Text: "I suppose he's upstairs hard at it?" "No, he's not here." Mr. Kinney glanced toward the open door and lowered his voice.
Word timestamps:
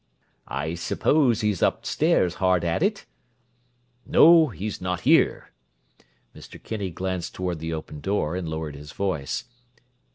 "I 0.47 0.73
suppose 0.73 1.41
he's 1.41 1.61
upstairs 1.61 2.33
hard 2.41 2.63
at 2.65 2.81
it?" 2.81 3.05
"No, 4.03 4.47
he's 4.47 4.81
not 4.81 5.01
here." 5.01 5.51
Mr. 6.35 6.57
Kinney 6.63 6.89
glanced 6.89 7.35
toward 7.35 7.59
the 7.59 7.73
open 7.73 7.99
door 8.01 8.35
and 8.35 8.49
lowered 8.49 8.73
his 8.75 8.93
voice. 8.93 9.43